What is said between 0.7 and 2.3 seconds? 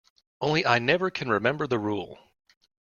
never can remember the rule.